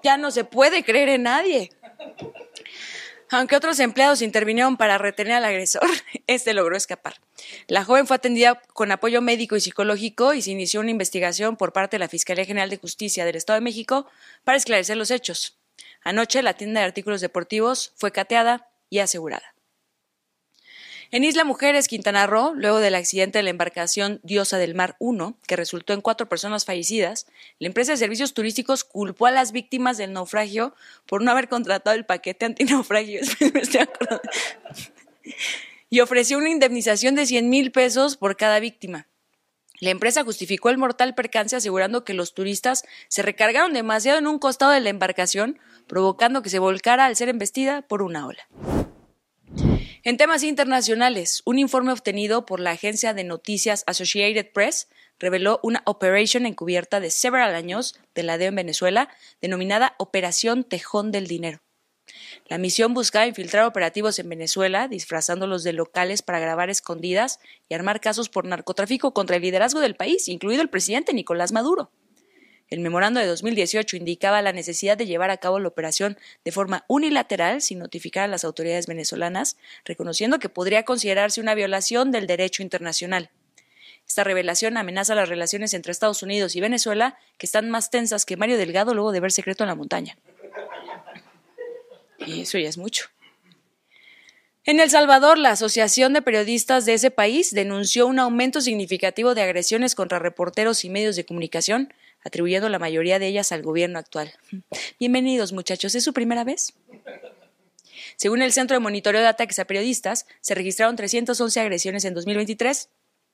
Ya 0.03 0.17
no 0.17 0.31
se 0.31 0.45
puede 0.45 0.83
creer 0.83 1.09
en 1.09 1.23
nadie. 1.23 1.69
Aunque 3.29 3.55
otros 3.55 3.79
empleados 3.79 4.23
intervinieron 4.23 4.77
para 4.77 4.97
retener 4.97 5.33
al 5.33 5.45
agresor, 5.45 5.87
este 6.27 6.53
logró 6.53 6.75
escapar. 6.75 7.21
La 7.67 7.85
joven 7.85 8.07
fue 8.07 8.15
atendida 8.15 8.59
con 8.73 8.91
apoyo 8.91 9.21
médico 9.21 9.55
y 9.55 9.61
psicológico 9.61 10.33
y 10.33 10.41
se 10.41 10.51
inició 10.51 10.79
una 10.79 10.89
investigación 10.89 11.55
por 11.55 11.71
parte 11.71 11.97
de 11.97 11.99
la 11.99 12.09
Fiscalía 12.09 12.45
General 12.45 12.71
de 12.71 12.77
Justicia 12.77 13.25
del 13.25 13.35
Estado 13.35 13.59
de 13.59 13.63
México 13.63 14.07
para 14.43 14.57
esclarecer 14.57 14.97
los 14.97 15.11
hechos. 15.11 15.59
Anoche 16.03 16.41
la 16.41 16.55
tienda 16.55 16.81
de 16.81 16.87
artículos 16.87 17.21
deportivos 17.21 17.93
fue 17.95 18.11
cateada 18.11 18.70
y 18.91 18.99
asegurada. 18.99 19.55
En 21.13 21.25
Isla 21.25 21.43
Mujeres, 21.43 21.89
Quintana 21.89 22.25
Roo, 22.25 22.53
luego 22.55 22.79
del 22.79 22.95
accidente 22.95 23.39
de 23.39 23.43
la 23.43 23.49
embarcación 23.49 24.21
Diosa 24.23 24.57
del 24.57 24.75
Mar 24.75 24.95
1, 24.99 25.35
que 25.45 25.57
resultó 25.57 25.91
en 25.91 25.99
cuatro 25.99 26.29
personas 26.29 26.63
fallecidas, 26.63 27.27
la 27.59 27.67
empresa 27.67 27.91
de 27.91 27.97
servicios 27.97 28.33
turísticos 28.33 28.85
culpó 28.85 29.25
a 29.25 29.31
las 29.31 29.51
víctimas 29.51 29.97
del 29.97 30.13
naufragio 30.13 30.73
por 31.05 31.21
no 31.21 31.31
haber 31.31 31.49
contratado 31.49 31.97
el 31.97 32.05
paquete 32.05 32.45
antinaufragio. 32.45 33.19
y 35.89 35.99
ofreció 35.99 36.37
una 36.37 36.49
indemnización 36.49 37.15
de 37.15 37.25
100 37.25 37.49
mil 37.49 37.73
pesos 37.73 38.15
por 38.15 38.37
cada 38.37 38.61
víctima. 38.61 39.09
La 39.81 39.89
empresa 39.89 40.23
justificó 40.23 40.69
el 40.69 40.77
mortal 40.77 41.13
percance 41.13 41.57
asegurando 41.57 42.05
que 42.05 42.13
los 42.13 42.33
turistas 42.33 42.85
se 43.09 43.21
recargaron 43.21 43.73
demasiado 43.73 44.17
en 44.17 44.27
un 44.27 44.39
costado 44.39 44.71
de 44.71 44.79
la 44.79 44.89
embarcación, 44.89 45.59
provocando 45.87 46.41
que 46.41 46.49
se 46.49 46.59
volcara 46.59 47.05
al 47.05 47.17
ser 47.17 47.27
embestida 47.27 47.81
por 47.81 48.01
una 48.01 48.27
ola. 48.27 48.47
En 50.03 50.17
temas 50.17 50.41
internacionales, 50.41 51.43
un 51.45 51.59
informe 51.59 51.91
obtenido 51.91 52.43
por 52.43 52.59
la 52.59 52.71
agencia 52.71 53.13
de 53.13 53.23
noticias 53.23 53.83
Associated 53.85 54.51
Press 54.51 54.87
reveló 55.19 55.59
una 55.61 55.83
operación 55.85 56.47
encubierta 56.47 56.99
de 56.99 57.11
several 57.11 57.53
años 57.53 57.99
de 58.15 58.23
la 58.23 58.39
DEO 58.39 58.49
en 58.49 58.55
Venezuela, 58.55 59.09
denominada 59.41 59.93
Operación 59.99 60.63
Tejón 60.63 61.11
del 61.11 61.27
Dinero. 61.27 61.61
La 62.47 62.57
misión 62.57 62.95
buscaba 62.95 63.27
infiltrar 63.27 63.65
operativos 63.65 64.17
en 64.17 64.27
Venezuela, 64.27 64.87
disfrazándolos 64.87 65.63
de 65.63 65.73
locales 65.73 66.23
para 66.23 66.39
grabar 66.39 66.71
escondidas 66.71 67.39
y 67.69 67.75
armar 67.75 68.01
casos 68.01 68.27
por 68.27 68.45
narcotráfico 68.45 69.13
contra 69.13 69.35
el 69.35 69.43
liderazgo 69.43 69.81
del 69.81 69.95
país, 69.95 70.27
incluido 70.27 70.63
el 70.63 70.69
presidente 70.71 71.13
Nicolás 71.13 71.51
Maduro. 71.51 71.91
El 72.71 72.79
memorando 72.79 73.19
de 73.19 73.25
2018 73.25 73.97
indicaba 73.97 74.41
la 74.41 74.53
necesidad 74.53 74.97
de 74.97 75.05
llevar 75.05 75.29
a 75.29 75.37
cabo 75.37 75.59
la 75.59 75.67
operación 75.67 76.17
de 76.45 76.53
forma 76.53 76.85
unilateral 76.87 77.61
sin 77.61 77.79
notificar 77.79 78.23
a 78.23 78.27
las 78.27 78.45
autoridades 78.45 78.87
venezolanas, 78.87 79.57
reconociendo 79.83 80.39
que 80.39 80.47
podría 80.47 80.83
considerarse 80.83 81.41
una 81.41 81.53
violación 81.53 82.11
del 82.11 82.27
derecho 82.27 82.63
internacional. 82.63 83.29
Esta 84.07 84.23
revelación 84.23 84.77
amenaza 84.77 85.15
las 85.15 85.27
relaciones 85.27 85.73
entre 85.73 85.91
Estados 85.91 86.23
Unidos 86.23 86.55
y 86.55 86.61
Venezuela, 86.61 87.17
que 87.37 87.45
están 87.45 87.69
más 87.69 87.89
tensas 87.89 88.25
que 88.25 88.37
Mario 88.37 88.57
Delgado 88.57 88.93
luego 88.93 89.11
de 89.11 89.19
ver 89.19 89.33
secreto 89.33 89.65
en 89.65 89.67
la 89.67 89.75
montaña. 89.75 90.17
Y 92.19 92.41
eso 92.41 92.57
ya 92.57 92.69
es 92.69 92.77
mucho. 92.77 93.09
En 94.63 94.79
El 94.79 94.89
Salvador, 94.89 95.37
la 95.37 95.51
Asociación 95.51 96.13
de 96.13 96.21
Periodistas 96.21 96.85
de 96.85 96.93
ese 96.93 97.11
país 97.11 97.51
denunció 97.53 98.07
un 98.07 98.19
aumento 98.19 98.61
significativo 98.61 99.35
de 99.35 99.41
agresiones 99.41 99.93
contra 99.93 100.19
reporteros 100.19 100.85
y 100.85 100.89
medios 100.89 101.17
de 101.17 101.25
comunicación, 101.25 101.93
atribuyendo 102.23 102.69
la 102.69 102.79
mayoría 102.79 103.19
de 103.19 103.27
ellas 103.27 103.51
al 103.51 103.61
gobierno 103.61 103.99
actual. 103.99 104.33
Bienvenidos, 104.99 105.53
muchachos. 105.53 105.95
¿Es 105.95 106.03
su 106.03 106.13
primera 106.13 106.43
vez? 106.43 106.73
Según 108.15 108.41
el 108.41 108.53
Centro 108.53 108.75
de 108.75 108.79
Monitoreo 108.79 109.21
de 109.21 109.27
Ataques 109.27 109.59
a 109.59 109.65
Periodistas, 109.65 110.25
se 110.41 110.55
registraron 110.55 110.95
311 110.95 111.59
agresiones 111.59 112.05
en 112.05 112.13
2023, 112.13 112.89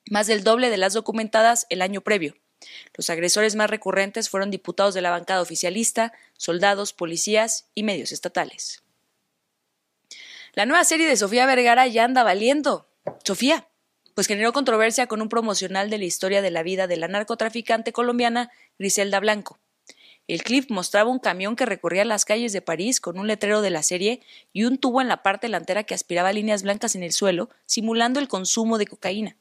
más 0.10 0.28
del 0.28 0.44
doble 0.44 0.70
de 0.70 0.78
las 0.78 0.94
documentadas 0.94 1.68
el 1.70 1.82
año 1.82 2.02
previo. 2.02 2.36
Los 2.96 3.10
agresores 3.10 3.56
más 3.56 3.70
recurrentes 3.70 4.30
fueron 4.30 4.50
diputados 4.50 4.94
de 4.94 5.02
la 5.02 5.12
bancada 5.12 5.42
oficialista, 5.42 6.14
soldados, 6.38 6.94
policías 6.94 7.68
y 7.76 7.84
medios 7.84 8.12
estatales. 8.12 8.84
La 10.54 10.66
nueva 10.66 10.84
serie 10.86 11.08
de 11.08 11.18
Sofía 11.18 11.46
Vergara 11.46 11.86
ya 11.88 12.04
anda 12.04 12.24
valiendo. 12.24 12.90
Sofía, 13.24 13.68
pues 14.18 14.26
generó 14.26 14.52
controversia 14.52 15.06
con 15.06 15.22
un 15.22 15.30
promocional 15.30 15.92
de 15.92 16.00
la 16.00 16.06
historia 16.06 16.42
de 16.42 16.50
la 16.50 16.64
vida 16.64 16.88
de 16.88 16.98
la 16.98 17.08
narcotraficante 17.08 17.94
colombiana 17.94 18.50
Griselda 18.80 19.20
Blanco. 19.20 19.60
El 20.28 20.42
clip 20.42 20.72
mostraba 20.72 21.12
un 21.12 21.20
camión 21.20 21.56
que 21.56 21.68
recorría 21.68 22.04
las 22.04 22.26
calles 22.26 22.52
de 22.52 22.64
París 22.64 23.00
con 23.00 23.20
un 23.20 23.28
letrero 23.28 23.62
de 23.62 23.70
la 23.70 23.84
serie 23.84 24.22
y 24.54 24.64
un 24.64 24.80
tubo 24.80 25.02
en 25.02 25.08
la 25.08 25.22
parte 25.22 25.46
delantera 25.46 25.84
que 25.84 25.94
aspiraba 25.94 26.34
líneas 26.34 26.64
blancas 26.64 26.96
en 26.96 27.04
el 27.04 27.12
suelo, 27.12 27.52
simulando 27.68 28.20
el 28.20 28.28
consumo 28.28 28.80
de 28.80 28.88
cocaína. 28.88 29.38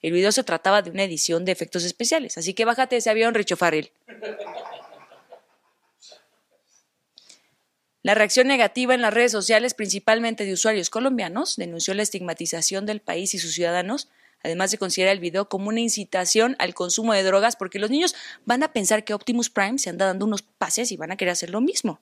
El 0.00 0.12
video 0.12 0.32
se 0.32 0.42
trataba 0.42 0.80
de 0.80 0.90
una 0.90 1.02
edición 1.02 1.44
de 1.44 1.52
efectos 1.52 1.84
especiales, 1.84 2.38
así 2.38 2.54
que 2.54 2.64
bájate 2.64 2.96
ese 2.96 3.10
avión, 3.10 3.34
Richo 3.34 3.58
Farrell. 3.58 3.92
La 8.04 8.14
reacción 8.14 8.46
negativa 8.46 8.94
en 8.94 9.00
las 9.00 9.14
redes 9.14 9.32
sociales, 9.32 9.72
principalmente 9.72 10.44
de 10.44 10.52
usuarios 10.52 10.90
colombianos, 10.90 11.56
denunció 11.56 11.94
la 11.94 12.02
estigmatización 12.02 12.84
del 12.84 13.00
país 13.00 13.32
y 13.32 13.38
sus 13.38 13.54
ciudadanos, 13.54 14.10
además 14.44 14.70
de 14.70 14.78
considerar 14.78 15.14
el 15.14 15.20
video 15.20 15.48
como 15.48 15.68
una 15.68 15.80
incitación 15.80 16.54
al 16.58 16.74
consumo 16.74 17.14
de 17.14 17.22
drogas, 17.22 17.56
porque 17.56 17.78
los 17.78 17.90
niños 17.90 18.14
van 18.44 18.62
a 18.62 18.72
pensar 18.72 19.04
que 19.04 19.14
Optimus 19.14 19.50
Prime 19.50 19.78
se 19.78 19.90
anda 19.90 20.06
dando 20.06 20.26
unos 20.26 20.42
pases 20.42 20.92
y 20.92 20.96
van 20.96 21.10
a 21.10 21.16
querer 21.16 21.32
hacer 21.32 21.50
lo 21.50 21.60
mismo. 21.60 22.00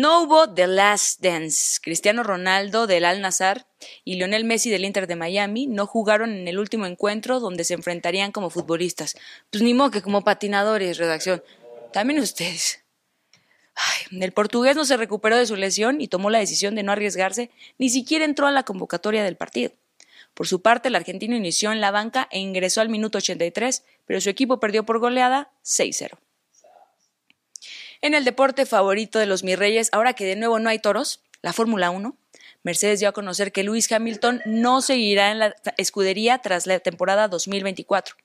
No 0.00 0.22
hubo 0.22 0.48
The 0.48 0.68
Last 0.68 1.20
Dance. 1.20 1.80
Cristiano 1.82 2.22
Ronaldo 2.22 2.86
del 2.86 3.04
Al 3.04 3.20
Nazar 3.20 3.66
y 4.04 4.14
Lionel 4.14 4.44
Messi 4.44 4.70
del 4.70 4.84
Inter 4.84 5.08
de 5.08 5.16
Miami 5.16 5.66
no 5.66 5.88
jugaron 5.88 6.30
en 6.30 6.46
el 6.46 6.60
último 6.60 6.86
encuentro 6.86 7.40
donde 7.40 7.64
se 7.64 7.74
enfrentarían 7.74 8.30
como 8.30 8.48
futbolistas. 8.48 9.16
Pues 9.50 9.60
ni 9.64 9.74
modo 9.74 9.90
que 9.90 10.00
como 10.00 10.22
patinadores, 10.22 10.98
redacción. 10.98 11.42
También 11.92 12.20
ustedes. 12.20 12.84
el 14.12 14.30
portugués 14.30 14.76
no 14.76 14.84
se 14.84 14.96
recuperó 14.96 15.36
de 15.36 15.46
su 15.46 15.56
lesión 15.56 16.00
y 16.00 16.06
tomó 16.06 16.30
la 16.30 16.38
decisión 16.38 16.76
de 16.76 16.84
no 16.84 16.92
arriesgarse, 16.92 17.50
ni 17.76 17.88
siquiera 17.88 18.24
entró 18.24 18.46
a 18.46 18.52
la 18.52 18.62
convocatoria 18.62 19.24
del 19.24 19.36
partido. 19.36 19.72
Por 20.32 20.46
su 20.46 20.62
parte, 20.62 20.90
el 20.90 20.94
argentino 20.94 21.34
inició 21.34 21.72
en 21.72 21.80
la 21.80 21.90
banca 21.90 22.28
e 22.30 22.38
ingresó 22.38 22.82
al 22.82 22.88
minuto 22.88 23.18
83, 23.18 23.82
pero 24.06 24.20
su 24.20 24.30
equipo 24.30 24.60
perdió 24.60 24.86
por 24.86 25.00
goleada 25.00 25.50
6-0. 25.64 26.18
En 28.00 28.14
el 28.14 28.24
deporte 28.24 28.64
favorito 28.64 29.18
de 29.18 29.26
los 29.26 29.42
Mirreyes, 29.42 29.88
ahora 29.92 30.12
que 30.12 30.24
de 30.24 30.36
nuevo 30.36 30.60
no 30.60 30.70
hay 30.70 30.78
toros, 30.78 31.24
la 31.42 31.52
Fórmula 31.52 31.90
1, 31.90 32.16
Mercedes 32.62 33.00
dio 33.00 33.08
a 33.08 33.12
conocer 33.12 33.50
que 33.50 33.64
Lewis 33.64 33.90
Hamilton 33.90 34.40
no 34.46 34.82
seguirá 34.82 35.30
en 35.30 35.38
la 35.40 35.56
escudería 35.76 36.38
tras 36.38 36.66
la 36.66 36.78
temporada 36.78 37.26
2024. 37.26 38.16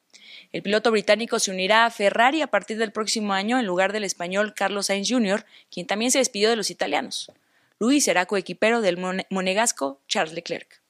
El 0.52 0.62
piloto 0.62 0.92
británico 0.92 1.40
se 1.40 1.50
unirá 1.50 1.86
a 1.86 1.92
Ferrari 1.92 2.42
a 2.42 2.48
partir 2.48 2.78
del 2.78 2.92
próximo 2.92 3.34
año 3.34 3.58
en 3.58 3.66
lugar 3.66 3.94
del 3.94 4.04
español 4.04 4.54
Carlos 4.56 4.88
Sainz 4.88 5.10
Jr., 5.10 5.46
quien 5.72 5.88
también 5.88 6.12
se 6.12 6.20
despidió 6.20 6.50
de 6.50 6.56
los 6.56 6.70
italianos. 6.70 7.32
Luis 7.80 8.04
será 8.04 8.28
coequipero 8.28 8.82
del 8.82 9.00
monegasco 9.30 10.00
Charles 10.08 10.34
Leclerc. 10.34 10.82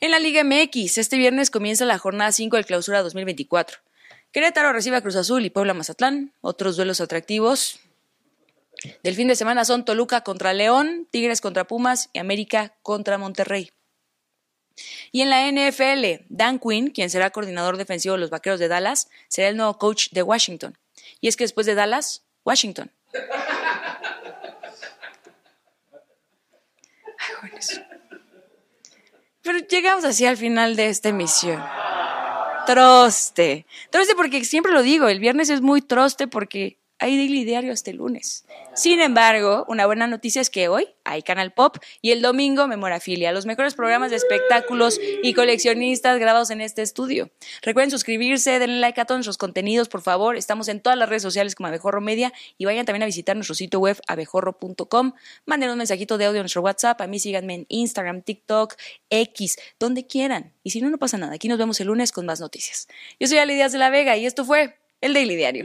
En 0.00 0.12
la 0.12 0.20
Liga 0.20 0.44
MX, 0.44 0.98
este 0.98 1.16
viernes 1.16 1.50
comienza 1.50 1.84
la 1.84 1.98
jornada 1.98 2.30
5 2.30 2.54
del 2.54 2.66
clausura 2.66 3.02
2024. 3.02 3.78
Querétaro 4.32 4.72
recibe 4.72 4.96
a 4.96 5.00
Cruz 5.00 5.16
Azul 5.16 5.44
y 5.44 5.50
Puebla 5.50 5.74
Mazatlán. 5.74 6.34
Otros 6.40 6.76
duelos 6.76 7.00
atractivos 7.00 7.80
del 9.02 9.14
fin 9.14 9.28
de 9.28 9.36
semana 9.36 9.64
son 9.64 9.84
Toluca 9.84 10.20
contra 10.22 10.52
León, 10.52 11.08
Tigres 11.10 11.40
contra 11.40 11.66
Pumas 11.66 12.10
y 12.12 12.18
América 12.18 12.76
contra 12.82 13.18
Monterrey. 13.18 13.72
Y 15.10 15.22
en 15.22 15.30
la 15.30 15.50
NFL, 15.50 16.26
Dan 16.28 16.60
Quinn, 16.60 16.90
quien 16.90 17.10
será 17.10 17.30
coordinador 17.30 17.78
defensivo 17.78 18.14
de 18.14 18.20
los 18.20 18.30
Vaqueros 18.30 18.60
de 18.60 18.68
Dallas, 18.68 19.08
será 19.28 19.48
el 19.48 19.56
nuevo 19.56 19.76
coach 19.78 20.10
de 20.12 20.22
Washington. 20.22 20.78
Y 21.20 21.26
es 21.26 21.36
que 21.36 21.42
después 21.44 21.66
de 21.66 21.74
Dallas, 21.74 22.22
Washington. 22.44 22.92
Pero 29.42 29.58
llegamos 29.60 30.04
así 30.04 30.26
al 30.26 30.36
final 30.36 30.76
de 30.76 30.88
esta 30.88 31.08
emisión 31.08 31.60
troste. 32.68 33.64
Troste 33.90 34.14
porque 34.14 34.44
siempre 34.44 34.72
lo 34.72 34.82
digo, 34.82 35.08
el 35.08 35.20
viernes 35.20 35.48
es 35.48 35.62
muy 35.62 35.80
troste 35.80 36.28
porque 36.28 36.77
hay 36.98 37.16
daily 37.16 37.44
diario 37.44 37.72
el 37.72 37.96
lunes. 37.96 38.44
Sin 38.74 39.00
embargo, 39.00 39.64
una 39.68 39.86
buena 39.86 40.06
noticia 40.06 40.42
es 40.42 40.50
que 40.50 40.68
hoy 40.68 40.86
hay 41.04 41.22
Canal 41.22 41.52
Pop 41.52 41.76
y 42.02 42.10
el 42.10 42.22
domingo 42.22 42.66
Memorafilia, 42.66 43.32
los 43.32 43.46
mejores 43.46 43.74
programas 43.74 44.10
de 44.10 44.16
espectáculos 44.16 45.00
y 45.22 45.32
coleccionistas 45.32 46.18
grabados 46.18 46.50
en 46.50 46.60
este 46.60 46.82
estudio. 46.82 47.30
Recuerden 47.62 47.90
suscribirse, 47.90 48.58
denle 48.58 48.80
like 48.80 49.00
a 49.00 49.04
todos 49.04 49.18
nuestros 49.18 49.38
contenidos, 49.38 49.88
por 49.88 50.02
favor. 50.02 50.36
Estamos 50.36 50.68
en 50.68 50.80
todas 50.80 50.98
las 50.98 51.08
redes 51.08 51.22
sociales 51.22 51.54
como 51.54 51.68
Abejorro 51.68 52.00
Media 52.00 52.32
y 52.56 52.64
vayan 52.64 52.84
también 52.84 53.04
a 53.04 53.06
visitar 53.06 53.36
nuestro 53.36 53.54
sitio 53.54 53.78
web 53.78 54.00
abejorro.com. 54.08 55.12
Manden 55.46 55.70
un 55.70 55.78
mensajito 55.78 56.18
de 56.18 56.26
audio 56.26 56.40
a 56.40 56.42
nuestro 56.42 56.62
WhatsApp. 56.62 57.00
A 57.00 57.06
mí 57.06 57.20
síganme 57.20 57.54
en 57.54 57.66
Instagram, 57.68 58.22
TikTok, 58.22 58.74
X, 59.10 59.56
donde 59.78 60.06
quieran. 60.06 60.52
Y 60.64 60.70
si 60.70 60.80
no, 60.80 60.90
no 60.90 60.98
pasa 60.98 61.16
nada. 61.16 61.34
Aquí 61.34 61.48
nos 61.48 61.58
vemos 61.58 61.80
el 61.80 61.86
lunes 61.86 62.12
con 62.12 62.26
más 62.26 62.40
noticias. 62.40 62.88
Yo 63.20 63.28
soy 63.28 63.38
Ali 63.38 63.54
Díaz 63.54 63.72
de 63.72 63.78
la 63.78 63.90
Vega 63.90 64.16
y 64.16 64.26
esto 64.26 64.44
fue 64.44 64.76
el 65.00 65.14
Daily 65.14 65.36
Diario. 65.36 65.64